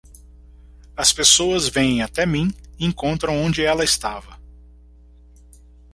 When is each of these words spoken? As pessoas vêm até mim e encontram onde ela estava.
As 0.97 1.13
pessoas 1.13 1.67
vêm 1.67 2.01
até 2.01 2.25
mim 2.25 2.51
e 2.79 2.87
encontram 2.87 3.37
onde 3.39 3.63
ela 3.63 3.83
estava. 3.83 4.35